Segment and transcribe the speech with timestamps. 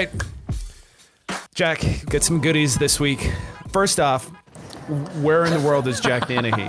[0.00, 0.10] right.
[1.54, 3.32] Jack, get some goodies this week.
[3.72, 4.28] First off,
[5.20, 6.68] where in the world is Jack Danahy?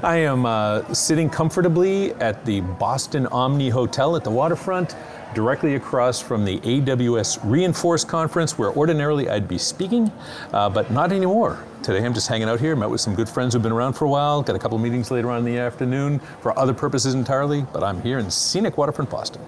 [0.04, 4.94] I am uh, sitting comfortably at the Boston Omni Hotel at the waterfront,
[5.34, 10.12] directly across from the AWS Reinforce conference, where ordinarily I'd be speaking,
[10.52, 11.62] uh, but not anymore.
[11.82, 14.04] Today I'm just hanging out here, met with some good friends who've been around for
[14.04, 17.66] a while, got a couple meetings later on in the afternoon for other purposes entirely,
[17.72, 19.42] but I'm here in scenic waterfront Boston.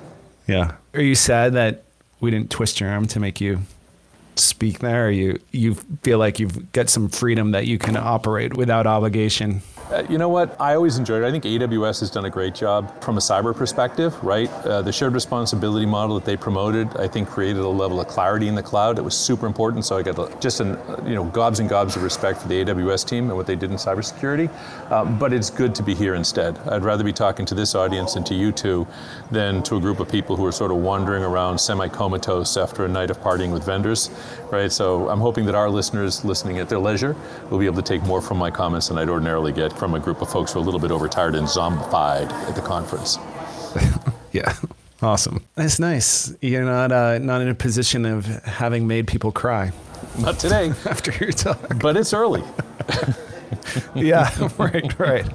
[0.48, 0.73] Yeah.
[0.92, 1.85] Are you sad that
[2.20, 3.61] we didn't twist your arm to make you
[4.37, 5.11] speak there?
[5.11, 9.62] You you feel like you've got some freedom that you can operate without obligation?
[9.90, 10.60] Uh, you know what?
[10.60, 11.26] I always enjoyed it.
[11.26, 14.50] I think AWS has done a great job from a cyber perspective, right?
[14.64, 18.48] Uh, the shared responsibility model that they promoted, I think, created a level of clarity
[18.48, 19.84] in the cloud that was super important.
[19.84, 23.06] So I got just an, you know gobs and gobs of respect for the AWS
[23.06, 24.50] team and what they did in cybersecurity.
[24.91, 26.58] Uh, but it's good to be here instead.
[26.66, 28.89] I'd rather be talking to this audience and to you two
[29.30, 32.89] than to a group of people who are sort of wandering around semi-comatose after a
[32.89, 34.11] night of partying with vendors,
[34.50, 34.72] right?
[34.72, 37.14] So I'm hoping that our listeners listening at their leisure
[37.50, 40.00] will be able to take more from my comments than I'd ordinarily get from a
[40.00, 43.19] group of folks who are a little bit overtired and zombified at the conference.
[44.33, 44.55] yeah.
[45.02, 45.44] Awesome.
[45.55, 46.34] That's nice.
[46.41, 49.72] You're not uh, not in a position of having made people cry.
[50.18, 50.70] Not today.
[50.86, 51.78] after your talk.
[51.80, 52.42] But it's early.
[53.94, 55.27] yeah, right, right.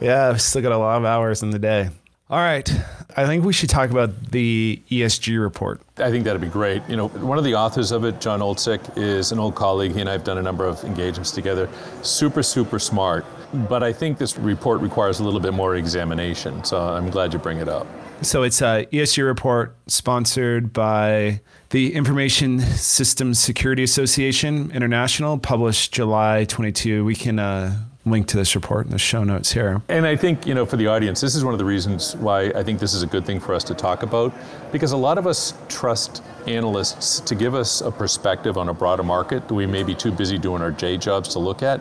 [0.00, 1.90] Yeah, I've still got a lot of hours in the day.
[2.30, 2.70] All right.
[3.16, 5.80] I think we should talk about the ESG report.
[5.96, 6.82] I think that'd be great.
[6.88, 9.92] You know, one of the authors of it, Jon Oltsik, is an old colleague.
[9.92, 11.68] He and I have done a number of engagements together.
[12.02, 13.24] Super, super smart.
[13.52, 16.64] But I think this report requires a little bit more examination.
[16.64, 17.86] So I'm glad you bring it up.
[18.20, 26.44] So it's a ESG report sponsored by the Information Systems Security Association International, published July
[26.44, 27.04] 22.
[27.04, 27.76] We can uh,
[28.06, 29.82] link to this report in the show notes here.
[29.88, 32.46] And I think, you know, for the audience, this is one of the reasons why
[32.50, 34.32] I think this is a good thing for us to talk about,
[34.72, 39.02] because a lot of us trust analysts to give us a perspective on a broader
[39.02, 41.80] market that we may be too busy doing our J jobs to look at.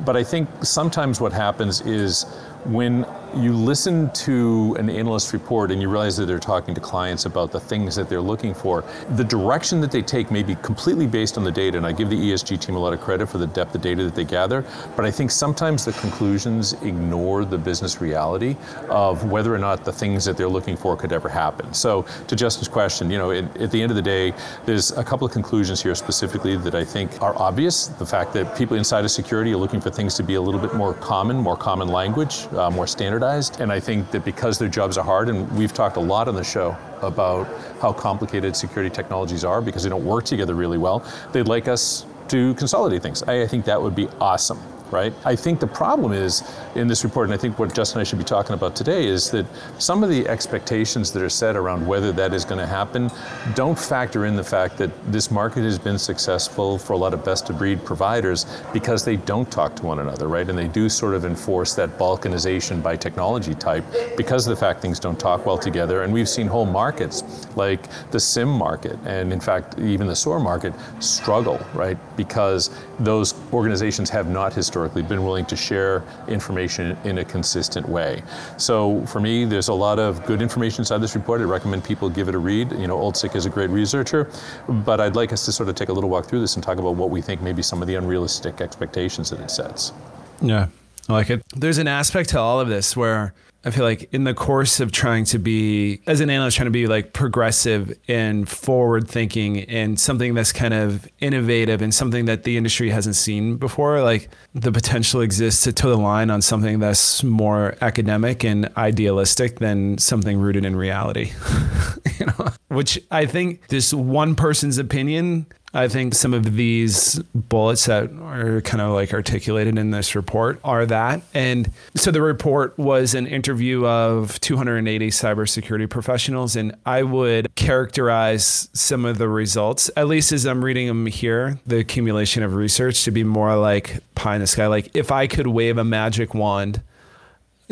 [0.00, 2.24] But I think sometimes what happens is
[2.64, 3.04] when
[3.34, 7.50] you listen to an analyst report and you realize that they're talking to clients about
[7.50, 8.84] the things that they're looking for,
[9.16, 11.78] the direction that they take may be completely based on the data.
[11.78, 14.04] And I give the ESG team a lot of credit for the depth of data
[14.04, 14.64] that they gather.
[14.96, 18.56] But I think sometimes the conclusions ignore the business reality
[18.88, 21.72] of whether or not the things that they're looking for could ever happen.
[21.72, 24.34] So, to Justin's question, you know, at the end of the day,
[24.66, 27.86] there's a couple of conclusions here specifically that I think are obvious.
[27.86, 30.60] The fact that people inside of security are looking for things to be a little
[30.60, 33.60] bit more common, more common language, uh, more standardized.
[33.60, 36.34] And I think that because their jobs are hard, and we've talked a lot on
[36.34, 37.48] the show about
[37.80, 42.06] how complicated security technologies are because they don't work together really well, they'd like us
[42.28, 43.22] to consolidate things.
[43.24, 44.60] I, I think that would be awesome
[44.92, 45.12] right?
[45.24, 46.44] I think the problem is
[46.74, 49.06] in this report, and I think what Justin and I should be talking about today
[49.06, 49.46] is that
[49.78, 53.10] some of the expectations that are set around whether that is going to happen
[53.54, 57.24] don't factor in the fact that this market has been successful for a lot of
[57.24, 60.48] best of breed providers because they don't talk to one another, right?
[60.48, 63.84] And they do sort of enforce that balkanization by technology type
[64.16, 66.02] because of the fact things don't talk well together.
[66.02, 70.38] And we've seen whole markets like the SIEM market and in fact even the SOAR
[70.38, 71.96] market struggle, right?
[72.16, 72.70] Because
[73.00, 78.20] those organizations have not historically historically been willing to share information in a consistent way.
[78.56, 81.40] So for me, there's a lot of good information inside this report.
[81.40, 82.72] I recommend people give it a read.
[82.72, 84.28] You know, Oltsik is a great researcher,
[84.68, 86.78] but I'd like us to sort of take a little walk through this and talk
[86.78, 89.92] about what we think maybe some of the unrealistic expectations that it sets.
[90.40, 90.66] Yeah,
[91.08, 91.42] I like it.
[91.54, 93.34] There's an aspect to all of this where
[93.64, 96.72] I feel like in the course of trying to be, as an analyst, trying to
[96.72, 102.42] be like progressive and forward thinking and something that's kind of innovative and something that
[102.42, 106.80] the industry hasn't seen before, like the potential exists to toe the line on something
[106.80, 111.32] that's more academic and idealistic than something rooted in reality.
[112.18, 117.86] you know, which I think this one person's opinion I think some of these bullets
[117.86, 121.22] that are kind of like articulated in this report are that.
[121.32, 128.68] And so the report was an interview of 280 cybersecurity professionals, and I would characterize
[128.74, 133.04] some of the results, at least as I'm reading them here, the accumulation of research
[133.04, 134.66] to be more like pie in the sky.
[134.66, 136.82] Like if I could wave a magic wand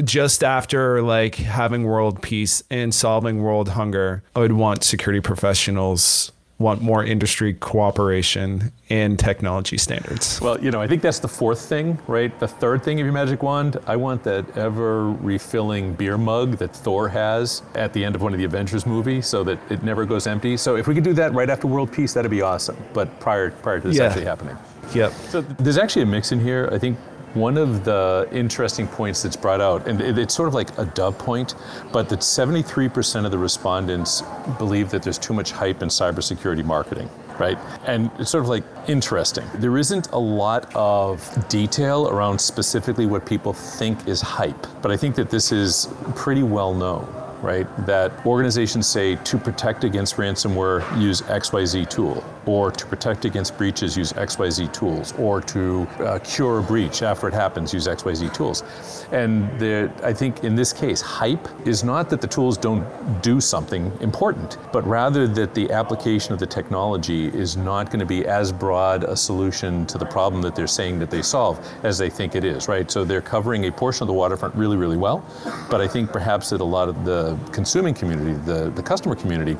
[0.05, 6.33] just after like having world peace and solving world hunger, I would want security professionals
[6.61, 10.41] want more industry cooperation and technology standards.
[10.43, 12.39] Well, you know, I think that's the fourth thing, right?
[12.39, 16.77] The third thing of your magic wand, I want that ever refilling beer mug that
[16.77, 20.05] Thor has at the end of one of the Avengers movies so that it never
[20.05, 20.59] goes empty.
[20.59, 22.77] So if we could do that right after world peace, that'd be awesome.
[22.93, 24.05] But prior prior to this yeah.
[24.05, 24.59] actually happening.
[24.95, 25.13] Yep.
[25.31, 26.69] So there's actually a mix in here.
[26.71, 26.99] I think
[27.35, 31.19] one of the interesting points that's brought out, and it's sort of like a dove
[31.19, 31.55] point,
[31.93, 34.23] but that 73% of the respondents
[34.59, 37.59] believe that there's too much hype in cybersecurity marketing right?
[37.87, 39.47] And it's sort of like interesting.
[39.55, 44.97] There isn't a lot of detail around specifically what people think is hype, but I
[44.99, 47.09] think that this is pretty well known
[47.43, 47.67] right?
[47.87, 53.97] That organizations say to protect against ransomware, use XYZ tool, or to protect against breaches,
[53.97, 58.65] use XYZ tools, or to uh, cure a breach after it happens, use XYZ tools.
[59.13, 62.87] And the, I think in this case, hype is not that the tools don't
[63.23, 68.07] do something important, but rather that the application of the technology is not going to
[68.07, 71.99] be as broad a solution to the problem that they're saying that they solve as
[71.99, 72.91] they think it is, right?
[72.91, 75.25] So they're covering a portion of the waterfront really, really well,
[75.71, 79.57] but I think perhaps that a lot of the consuming community, the, the customer community,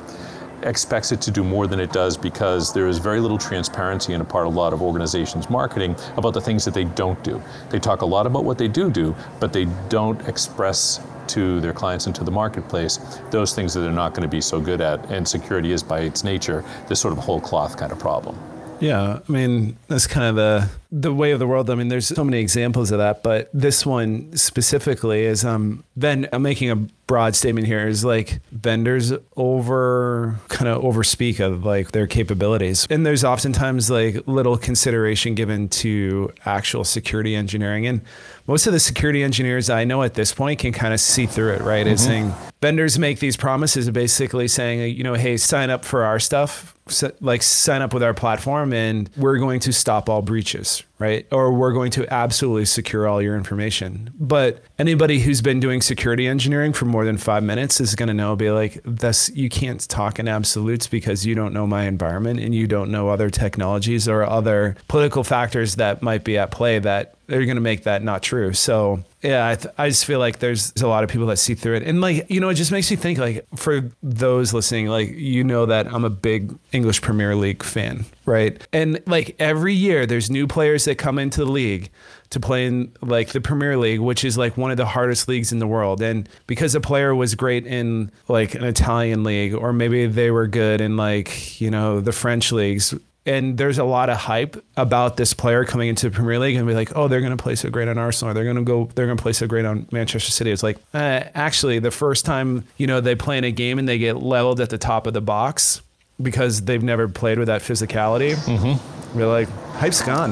[0.63, 4.21] expects it to do more than it does because there is very little transparency in
[4.21, 7.41] a part a lot of organizations' marketing about the things that they don't do.
[7.69, 11.73] They talk a lot about what they do do, but they don't express to their
[11.73, 14.81] clients and to the marketplace those things that they're not going to be so good
[14.81, 15.03] at.
[15.11, 18.37] And security is, by its nature, this sort of whole cloth kind of problem.
[18.79, 21.69] Yeah, I mean that's kind of the the way of the world.
[21.69, 26.27] I mean, there's so many examples of that, but this one specifically is um then
[26.33, 26.75] I'm making a
[27.07, 33.05] broad statement here is like vendors over kind of overspeak of like their capabilities, and
[33.05, 38.01] there's oftentimes like little consideration given to actual security engineering, and
[38.47, 41.53] most of the security engineers I know at this point can kind of see through
[41.53, 41.85] it, right?
[41.85, 41.93] Mm-hmm.
[41.93, 46.19] It's saying vendors make these promises, basically saying, you know, hey, sign up for our
[46.19, 46.75] stuff
[47.21, 51.25] like sign up with our platform and we're going to stop all breaches, right?
[51.31, 54.11] Or we're going to absolutely secure all your information.
[54.19, 58.13] But anybody who's been doing security engineering for more than five minutes is going to
[58.13, 62.39] know, be like, this, you can't talk in absolutes because you don't know my environment
[62.39, 66.79] and you don't know other technologies or other political factors that might be at play
[66.79, 68.53] that they're going to make that not true.
[68.53, 71.37] So yeah, I, th- I just feel like there's, there's a lot of people that
[71.37, 74.53] see through it, and like you know, it just makes me think like for those
[74.53, 78.61] listening, like you know that I'm a big English Premier League fan, right?
[78.73, 81.91] And like every year, there's new players that come into the league
[82.31, 85.51] to play in like the Premier League, which is like one of the hardest leagues
[85.51, 86.01] in the world.
[86.01, 90.47] And because a player was great in like an Italian league, or maybe they were
[90.47, 92.95] good in like you know the French leagues,
[93.25, 96.67] and there's a lot of hype about this player coming into the Premier League and
[96.67, 98.63] be like, oh, they're going to play so great on Arsenal, or they're going to
[98.63, 100.51] go, they're going to play so great on Manchester City.
[100.51, 103.87] It's like, uh, actually, the first time you know they play in a game and
[103.87, 105.81] they get leveled at the top of the box
[106.21, 108.35] because they've never played with that physicality.
[108.35, 109.17] Mm-hmm.
[109.17, 110.31] We're like, hype's gone.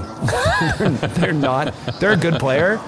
[0.78, 1.76] they're, they're not.
[2.00, 2.80] They're a good player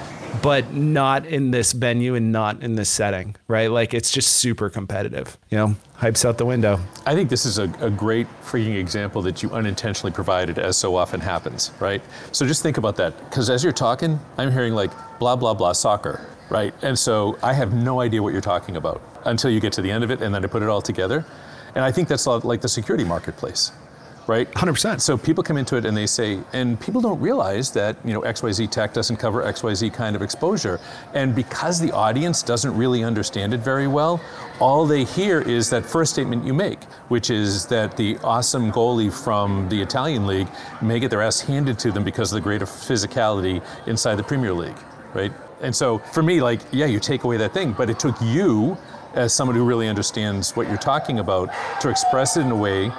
[0.42, 3.70] but not in this venue and not in this setting, right?
[3.70, 5.38] Like it's just super competitive.
[5.50, 6.80] You know, hype's out the window.
[7.06, 10.96] I think this is a, a great freaking example that you unintentionally provided, as so
[10.96, 12.02] often happens, right?
[12.32, 14.90] So just think about that, because as you're talking, I'm hearing like
[15.20, 16.74] blah blah blah soccer, right?
[16.82, 19.92] And so I have no idea what you're talking about until you get to the
[19.92, 21.24] end of it, and then I put it all together.
[21.76, 23.72] And I think that's like the security marketplace
[24.32, 24.50] right?
[24.52, 25.02] 100%.
[25.02, 28.22] So people come into it and they say, and people don't realize that, you know,
[28.22, 30.80] XYZ tech doesn't cover XYZ kind of exposure.
[31.14, 34.22] And because the audience doesn't really understand it very well,
[34.62, 39.12] all they hear is that first statement you make, which is that the awesome goalie
[39.12, 40.48] from the Italian league
[40.82, 44.54] may get their ass handed to them because of the greater physicality inside the Premier
[44.54, 44.80] League,
[45.14, 45.34] right?
[45.60, 48.78] And so for me, like, yeah, you take away that thing, but it took you
[49.14, 51.50] as someone who really understands what you're talking about
[51.82, 52.90] to express it in a way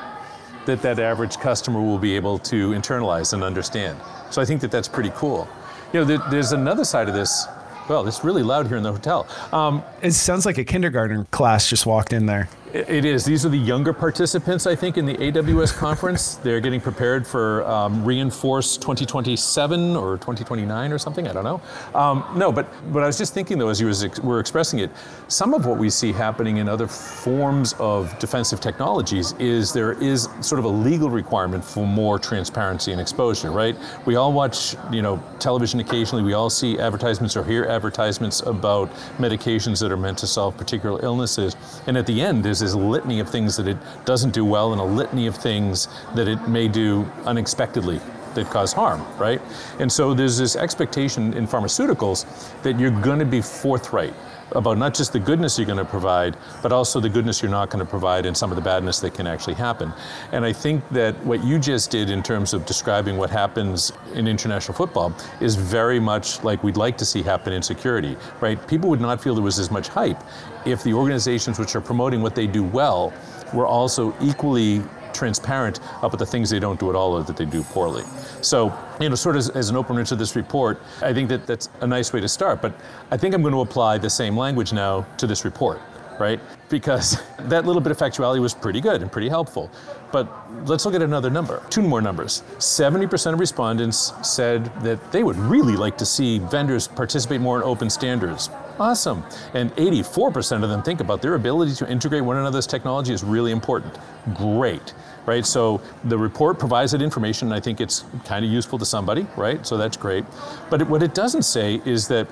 [0.67, 3.99] that that average customer will be able to internalize and understand.
[4.31, 5.49] So I think that that's pretty cool.
[5.93, 7.47] You know, there, there's another side of this.
[7.89, 9.27] Well, it's really loud here in the hotel.
[9.53, 12.49] Um, it sounds like a kindergarten class just walked in there.
[12.73, 13.27] It is.
[13.27, 16.37] These are the younger participants, I think, in the AWS conference.
[16.37, 21.29] They're getting prepared for um, Reinforce 2027 or 2029 or something.
[21.29, 21.61] I don't know.
[21.95, 24.91] Um, no, but but I was just thinking though, as you was, were expressing it,
[25.29, 30.31] some of what we see happening in other forms of defensive technologies is there is
[30.41, 33.51] sort of a legal requirement for more transparency and exposure.
[33.51, 33.77] Right?
[34.07, 36.25] We all watch, you know, television occasionally.
[36.25, 41.05] We all see advertisements or hear advertisements about medications that are meant to solve particular
[41.05, 41.55] illnesses,
[41.87, 44.81] and at the end, there's this litany of things that it doesn't do well and
[44.81, 48.01] a litany of things that it may do unexpectedly
[48.35, 49.41] that cause harm, right?
[49.79, 52.27] And so there's this expectation in pharmaceuticals
[52.63, 54.15] that you're going to be forthright
[54.55, 57.71] about not just the goodness you're going to provide, but also the goodness you're not
[57.71, 59.93] going to provide and some of the badness that can actually happen.
[60.33, 64.27] And I think that what you just did in terms of describing what happens in
[64.27, 68.67] international football is very much like we'd like to see happen in security, right?
[68.69, 70.23] People would not feel there was as much hype
[70.65, 73.13] if the organizations which are promoting what they do well
[73.53, 74.83] were also equally
[75.15, 78.05] transparent about the things they don't do at all or that they do poorly.
[78.41, 81.47] So, you know, sort of as, as an opener to this report, I think that
[81.47, 82.63] that's a nice way to start.
[82.63, 82.75] But
[83.11, 85.81] I think I'm going to apply the same language now to this report
[86.19, 86.41] right?
[86.69, 89.71] Because that little bit of factuality was pretty good and pretty helpful.
[90.13, 90.29] But
[90.67, 92.43] let's look at another number, two more numbers.
[92.59, 97.65] 70% of respondents said that they would really like to see vendors participate more in
[97.65, 98.51] open standards.
[98.79, 99.23] Awesome.
[99.55, 103.53] And 84% of them think about their ability to integrate one another's technology is really
[103.53, 103.97] important.
[104.35, 104.95] Great.
[105.25, 108.85] Right, so the report provides that information, and I think it's kind of useful to
[108.85, 109.65] somebody, right?
[109.65, 110.25] So that's great.
[110.69, 112.27] But what it doesn't say is that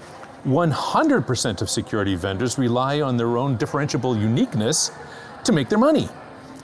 [0.45, 4.91] 100% of security vendors rely on their own differentiable uniqueness
[5.45, 6.09] to make their money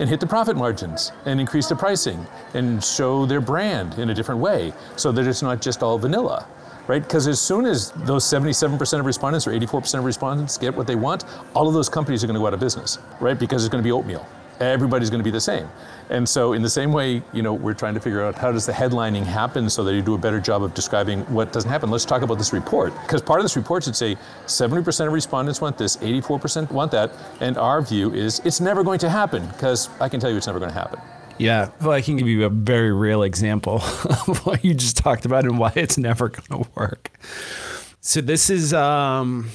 [0.01, 4.15] and hit the profit margins and increase the pricing and show their brand in a
[4.15, 6.47] different way so that it's not just all vanilla
[6.87, 7.03] right?
[7.03, 10.97] Because as soon as those 77% of respondents or 84% of respondents get what they
[10.97, 11.25] want,
[11.55, 13.39] all of those companies are going to go out of business, right?
[13.39, 14.27] Because it's going to be oatmeal
[14.61, 15.69] everybody's going to be the same.
[16.09, 18.67] And so in the same way, you know, we're trying to figure out how does
[18.67, 21.91] the headlining happen so that you do a better job of describing what doesn't happen.
[21.91, 22.95] Let's talk about this report.
[23.03, 24.17] Because part of this report should say
[24.47, 28.99] 70% of respondents want this, 84% want that, and our view is it's never going
[29.01, 31.01] to happen because I can tell you it's never going to happen.
[31.39, 33.75] Yeah, well, I can give you a very real example
[34.29, 37.11] of what you just talked about and why it's never going to work.
[38.01, 39.51] So this is um,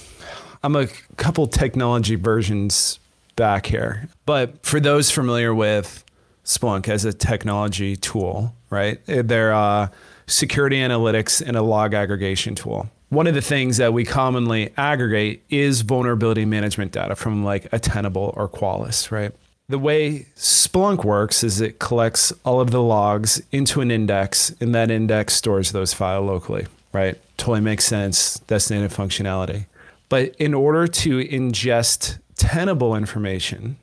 [0.64, 3.00] I'm a couple technology versions
[3.36, 4.10] back here.
[4.26, 6.04] But for those familiar with
[6.46, 9.00] Splunk as a technology tool, right?
[9.06, 9.92] They're a
[10.28, 12.90] security analytics and a log aggregation tool.
[13.10, 17.80] One of the things that we commonly aggregate is vulnerability management data from like a
[17.80, 19.34] Tenable or Qualys, right?
[19.72, 24.76] The way Splunk works is it collects all of the logs into an index, and
[24.76, 27.18] that index stores those files locally, right?
[27.38, 28.40] Totally makes sense.
[28.48, 29.68] That's native functionality.
[30.10, 33.78] But in order to ingest Tenable information,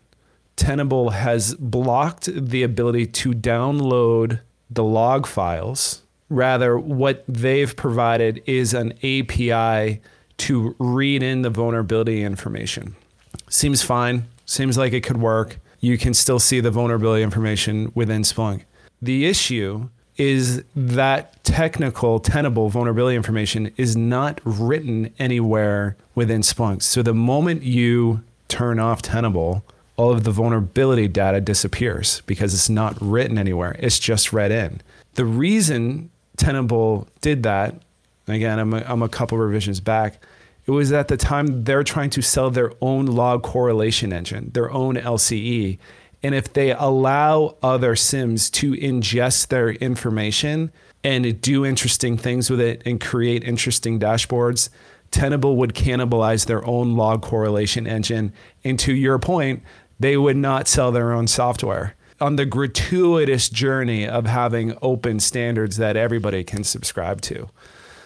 [0.57, 6.03] Tenable has blocked the ability to download the log files.
[6.29, 10.03] Rather, what they've provided is an API
[10.37, 12.95] to read in the vulnerability information.
[13.49, 15.59] Seems fine, seems like it could work.
[15.81, 18.65] You can still see the vulnerability information within Splunk.
[19.01, 26.83] The issue is that technical tenable vulnerability information is not written anywhere within Splunk.
[26.83, 29.63] So the moment you turn off Tenable,
[29.97, 33.77] all of the vulnerability data disappears because it's not written anywhere.
[33.79, 34.81] It's just read in.
[35.15, 37.77] The reason Tenable did that,
[38.27, 40.21] again, I'm a, I'm a couple revisions back,
[40.69, 44.71] it was at the time they're trying to sell their own log correlation engine, their
[44.71, 45.79] own LCE.
[46.23, 50.71] And if they allow other SIEMs to ingest their information
[51.03, 54.69] and do interesting things with it and create interesting dashboards,
[55.11, 58.31] Tenable would cannibalize their own log correlation engine.
[58.63, 59.63] And to your point,
[59.99, 65.79] they would not sell their own software on the gratuitous journey of having open standards
[65.79, 67.49] that everybody can subscribe to.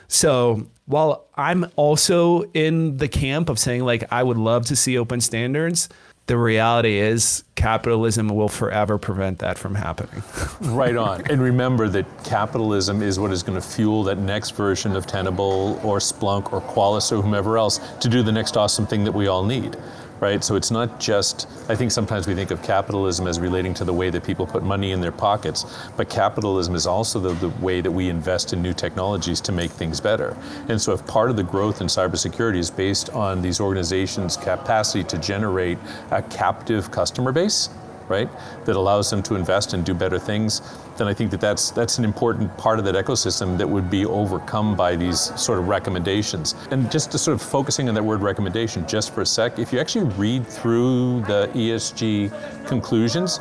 [0.06, 4.98] So while I'm also in the camp of saying, like, I would love to see
[4.98, 5.88] open standards,
[6.26, 10.22] the reality is capitalism will forever prevent that from happening.
[10.60, 11.28] right on.
[11.28, 15.80] And remember that capitalism is what is going to fuel that next version of Tenable
[15.82, 19.26] or Splunk or Qualys or whomever else to do the next awesome thing that we
[19.26, 19.76] all need
[20.22, 20.44] right?
[20.44, 23.92] So it's not just, I think sometimes we think of capitalism as relating to the
[23.92, 27.80] way that people put money in their pockets, but capitalism is also the, the way
[27.80, 30.36] that we invest in new technologies to make things better.
[30.68, 35.02] And so if part of the growth in cybersecurity is based on these organizations' capacity
[35.04, 35.78] to generate
[36.12, 37.68] a captive customer base,
[38.12, 38.28] right,
[38.66, 40.60] that allows them to invest and do better things,
[40.98, 44.04] then I think that that's, that's an important part of that ecosystem that would be
[44.04, 46.54] overcome by these sort of recommendations.
[46.70, 49.72] And just to sort of focusing on that word recommendation just for a sec, if
[49.72, 53.40] you actually read through the ESG conclusions,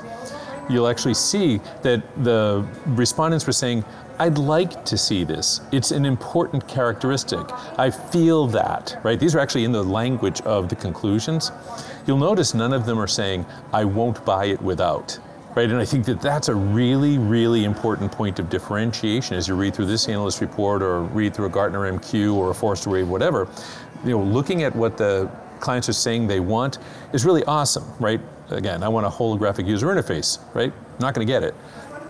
[0.70, 3.84] you'll actually see that the respondents were saying,
[4.20, 5.62] I'd like to see this.
[5.72, 7.46] It's an important characteristic.
[7.78, 9.20] I feel that, right?
[9.20, 11.52] These are actually in the language of the conclusions.
[12.06, 15.18] You'll notice none of them are saying, I won't buy it without.
[15.54, 19.56] Right, and I think that that's a really, really important point of differentiation as you
[19.56, 23.10] read through this analyst report or read through a Gartner MQ or a Forrester Wave,
[23.10, 23.50] whatever.
[24.06, 25.30] You know, looking at what the
[25.60, 26.78] clients are saying they want
[27.12, 28.22] is really awesome, right?
[28.50, 30.72] Again, I want a holographic user interface, right?
[31.00, 31.54] Not going to get it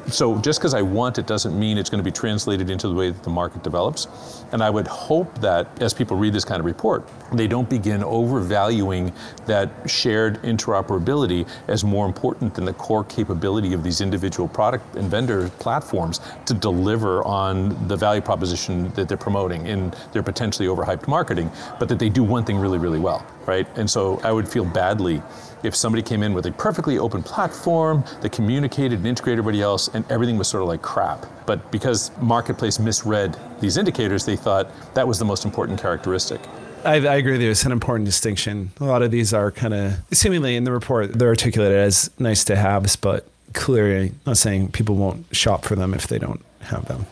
[0.08, 2.94] so just because I want it doesn't mean it's going to be translated into the
[2.94, 4.08] way that the market develops.
[4.52, 8.04] And I would hope that as people read this kind of report, they don't begin
[8.04, 9.14] overvaluing
[9.46, 15.10] that shared interoperability as more important than the core capability of these individual product and
[15.10, 21.08] vendor platforms to deliver on the value proposition that they're promoting in their potentially overhyped
[21.08, 23.68] marketing, but that they do one thing really, really well, right?
[23.78, 25.22] And so I would feel badly
[25.64, 29.90] if somebody came in with a perfectly open platform that communicated and integrated everybody else,
[29.90, 31.26] and everything was sort of like crap.
[31.46, 36.42] But because marketplace misread these indicators, they thought that was the most important characteristic.
[36.84, 37.52] I, I, agree with you.
[37.52, 38.72] It's an important distinction.
[38.80, 42.44] A lot of these are kind of seemingly in the report they're articulated as nice
[42.46, 46.86] to haves, but clearly not saying people won't shop for them if they don't have
[46.86, 47.06] them.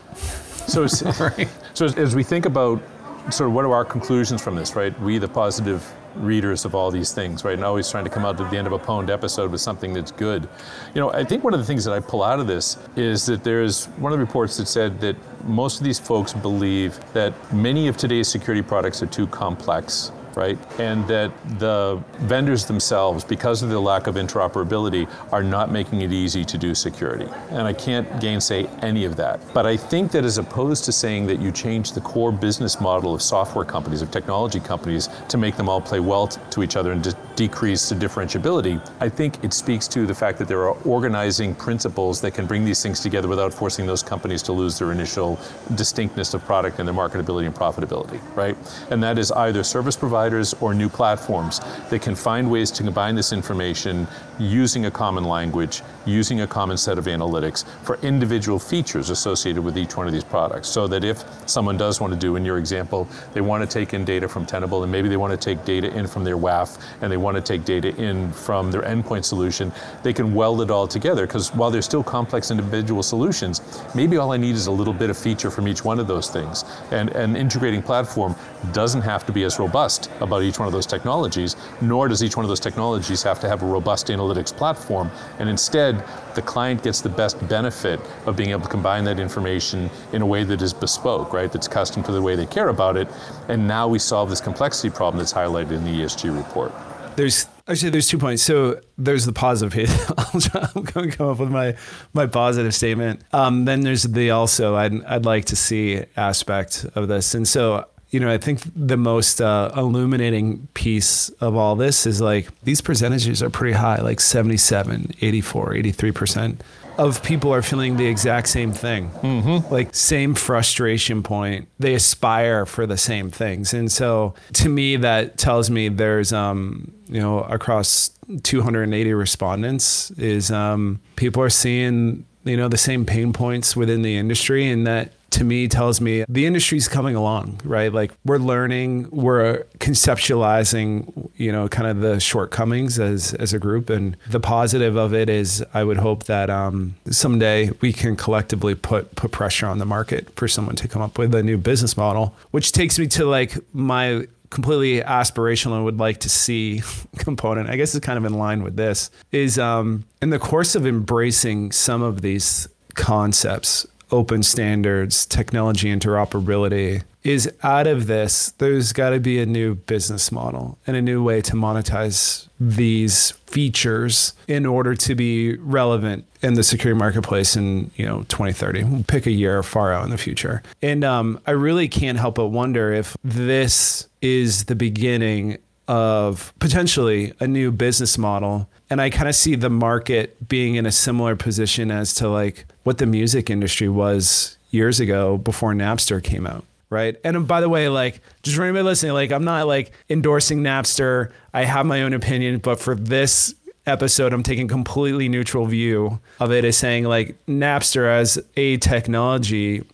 [0.66, 0.82] So,
[1.20, 1.48] right.
[1.74, 2.82] so as, as we think about
[3.30, 4.98] sort of what are our conclusions from this, right?
[5.00, 7.54] We, the positive readers of all these things, right?
[7.54, 9.92] And always trying to come out at the end of a pwned episode with something
[9.92, 10.48] that's good.
[10.94, 13.26] You know, I think one of the things that I pull out of this is
[13.26, 17.34] that there's one of the reports that said that most of these folks believe that
[17.52, 20.58] many of today's security products are too complex right?
[20.78, 26.12] And that the vendors themselves, because of the lack of interoperability, are not making it
[26.12, 27.28] easy to do security.
[27.50, 29.40] And I can't gainsay any of that.
[29.52, 33.14] But I think that as opposed to saying that you change the core business model
[33.14, 36.92] of software companies, of technology companies, to make them all play well to each other
[36.92, 40.76] and de- decrease the differentiability, I think it speaks to the fact that there are
[40.84, 44.92] organizing principles that can bring these things together without forcing those companies to lose their
[44.92, 45.38] initial
[45.74, 48.56] distinctness of product and their marketability and profitability, right?
[48.90, 52.82] And that is either service providers providers or new platforms that can find ways to
[52.82, 54.06] combine this information
[54.38, 59.76] using a common language, using a common set of analytics for individual features associated with
[59.76, 60.68] each one of these products.
[60.68, 63.92] So that if someone does want to do, in your example, they want to take
[63.92, 66.78] in data from Tenable and maybe they want to take data in from their WAF
[67.02, 69.72] and they want to take data in from their endpoint solution,
[70.02, 73.60] they can weld it all together because while they're still complex individual solutions,
[73.94, 76.30] maybe all I need is a little bit of feature from each one of those
[76.30, 76.64] things.
[76.90, 78.34] And an integrating platform
[78.72, 82.36] doesn't have to be as robust about each one of those technologies, nor does each
[82.36, 85.10] one of those technologies have to have a robust analytics platform.
[85.38, 89.90] And instead, the client gets the best benefit of being able to combine that information
[90.12, 91.50] in a way that is bespoke, right?
[91.50, 93.08] That's custom to the way they care about it.
[93.48, 96.72] And now we solve this complexity problem that's highlighted in the ESG report.
[97.16, 98.42] There's actually there's two points.
[98.42, 99.90] So there's the positive.
[100.18, 101.76] I'm going to come up with my
[102.12, 103.22] my positive statement.
[103.32, 107.34] Um, then there's the also I'd I'd like to see aspect of this.
[107.34, 112.20] And so you know, I think the most uh, illuminating piece of all this is
[112.20, 116.58] like these percentages are pretty high, like 77, 84, 83%
[116.98, 119.10] of people are feeling the exact same thing.
[119.10, 119.72] Mm-hmm.
[119.72, 121.68] Like, same frustration point.
[121.78, 123.72] They aspire for the same things.
[123.72, 128.10] And so to me, that tells me there's, um, you know, across
[128.42, 134.16] 280 respondents, is um, people are seeing, you know, the same pain points within the
[134.16, 137.92] industry and that to me tells me the industry's coming along, right?
[137.92, 143.90] Like we're learning, we're conceptualizing, you know, kind of the shortcomings as as a group,
[143.90, 148.74] and the positive of it is, I would hope that um, someday we can collectively
[148.74, 151.96] put put pressure on the market for someone to come up with a new business
[151.96, 156.82] model, which takes me to like my completely aspirational and would like to see
[157.18, 160.74] component i guess is kind of in line with this is um, in the course
[160.74, 168.92] of embracing some of these concepts open standards, technology interoperability is out of this, there's
[168.92, 174.32] got to be a new business model and a new way to monetize these features
[174.48, 179.26] in order to be relevant in the security marketplace in you know 2030 we'll pick
[179.26, 180.62] a year far out in the future.
[180.80, 187.32] And um, i really can't help but wonder if this is the beginning of potentially
[187.40, 188.68] a new business model.
[188.88, 192.66] And I kind of see the market being in a similar position as to like
[192.84, 196.64] what the music industry was years ago before Napster came out.
[196.88, 197.16] Right.
[197.22, 200.62] And um, by the way, like, just for anybody listening, like, I'm not like endorsing
[200.62, 201.30] Napster.
[201.54, 203.54] I have my own opinion, but for this
[203.86, 209.84] episode, I'm taking completely neutral view of it as saying like Napster as a technology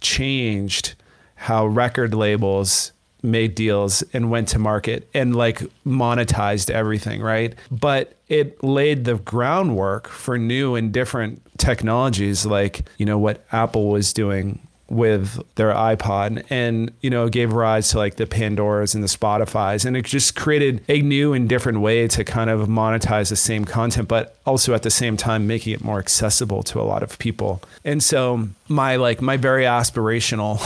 [0.00, 0.94] changed
[1.34, 7.54] how record labels made deals and went to market and like monetized everything, right?
[7.70, 13.88] But it laid the groundwork for new and different technologies like, you know, what Apple
[13.88, 19.02] was doing with their iPod and you know gave rise to like the Pandoras and
[19.02, 23.30] the Spotify's and it just created a new and different way to kind of monetize
[23.30, 26.82] the same content but also at the same time making it more accessible to a
[26.82, 27.62] lot of people.
[27.84, 30.58] And so my like my very aspirational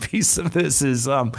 [0.10, 1.32] piece of this is um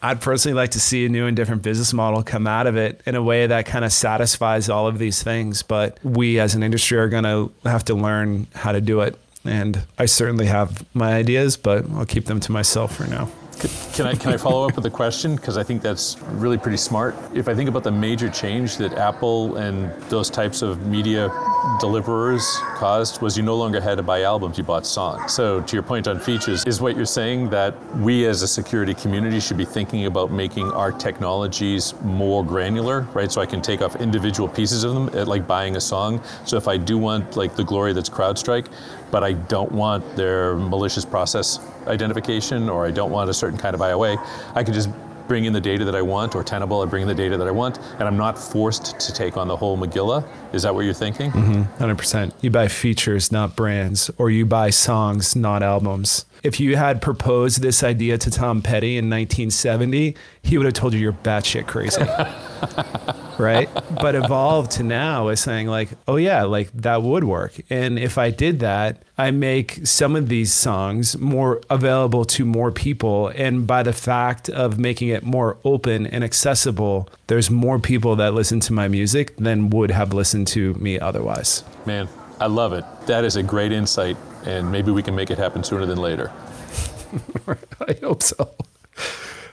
[0.00, 3.00] I'd personally like to see a new and different business model come out of it
[3.04, 5.62] in a way that kind of satisfies all of these things.
[5.62, 9.18] But we as an industry are going to have to learn how to do it.
[9.48, 13.28] And I certainly have my ideas, but I'll keep them to myself for now.
[13.92, 15.34] Can I, can I follow up with a question?
[15.34, 17.16] Because I think that's really pretty smart.
[17.34, 21.28] If I think about the major change that Apple and those types of media
[21.80, 25.32] deliverers caused was you no longer had to buy albums, you bought songs.
[25.32, 28.94] So, to your point on features, is what you're saying that we as a security
[28.94, 33.32] community should be thinking about making our technologies more granular, right?
[33.32, 36.22] So I can take off individual pieces of them, eh, like buying a song.
[36.44, 38.68] So if I do want like the glory that's CrowdStrike,
[39.10, 43.74] but I don't want their malicious process identification or I don't want a certain kind
[43.74, 44.16] of IOA,
[44.54, 44.90] I can just
[45.28, 47.46] bring in the data that I want, or Tenable, I bring in the data that
[47.46, 50.26] I want, and I'm not forced to take on the whole Megillah.
[50.54, 51.30] Is that what you're thinking?
[51.30, 51.84] Mm-hmm.
[51.84, 52.32] 100%.
[52.40, 56.24] You buy features, not brands, or you buy songs, not albums.
[56.42, 60.94] If you had proposed this idea to Tom Petty in 1970, he would have told
[60.94, 62.02] you you're batshit crazy.
[63.38, 63.68] right?
[64.00, 67.60] But evolved to now is saying like, oh yeah, like that would work.
[67.70, 72.70] And if I did that, I make some of these songs more available to more
[72.70, 73.28] people.
[73.28, 78.34] And by the fact of making it more open and accessible, there's more people that
[78.34, 81.64] listen to my music than would have listened to me otherwise.
[81.86, 82.08] Man,
[82.40, 82.84] I love it.
[83.06, 84.16] That is a great insight.
[84.44, 86.32] And maybe we can make it happen sooner than later.
[87.88, 88.54] I hope so.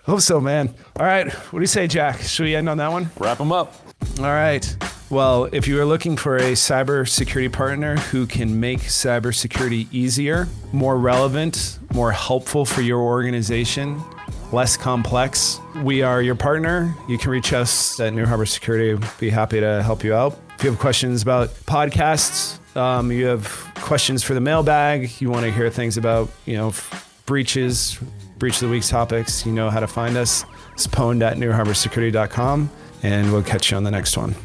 [0.05, 0.73] Hope so, man.
[0.99, 1.31] All right.
[1.31, 2.21] What do you say, Jack?
[2.21, 3.09] Should we end on that one?
[3.17, 3.73] Wrap them up.
[4.19, 4.77] All right.
[5.09, 10.97] Well, if you are looking for a cybersecurity partner who can make cybersecurity easier, more
[10.97, 14.01] relevant, more helpful for your organization,
[14.51, 16.95] less complex, we are your partner.
[17.07, 18.93] You can reach us at NuHarbor Security.
[18.93, 20.39] We'd be happy to help you out.
[20.57, 25.45] If you have questions about podcasts, um, you have questions for the mailbag, you want
[25.45, 26.73] to hear things about, you know,
[27.25, 27.99] breaches,
[28.37, 30.45] breach of the week's topics, you know how to find us.
[30.73, 32.69] It's pwned at nuharborsecurity.com,
[33.03, 34.35] and we'll catch you on the next one.